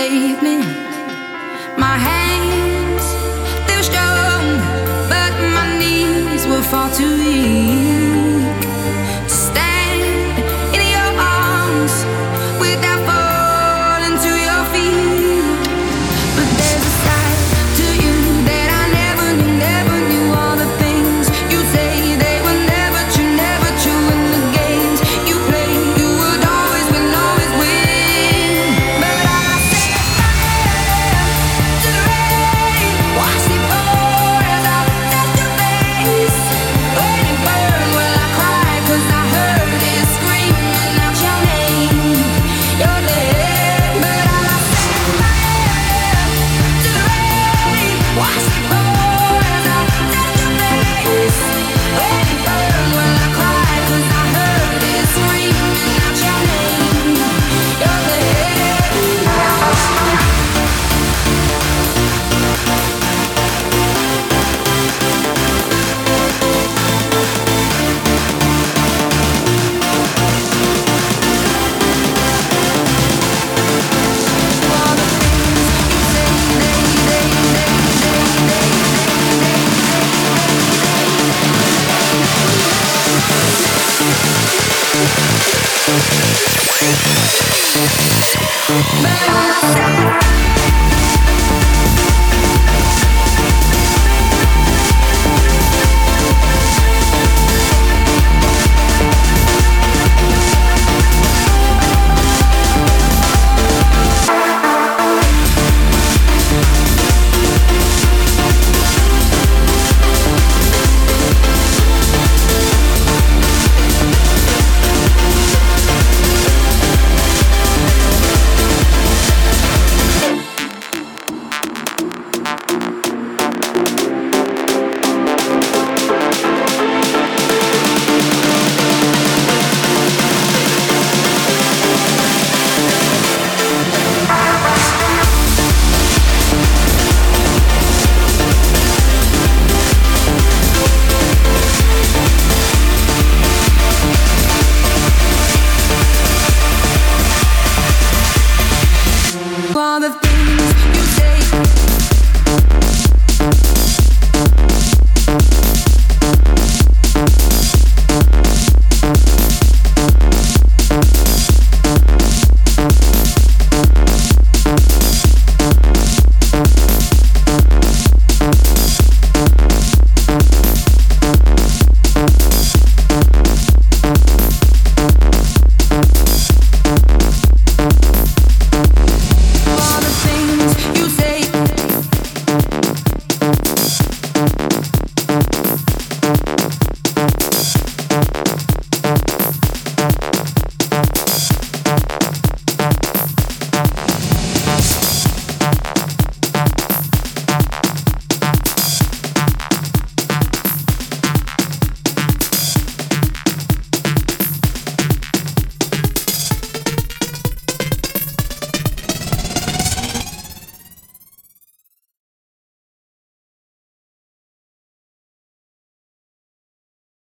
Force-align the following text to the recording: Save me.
Save 0.00 0.42
me. 0.42 0.89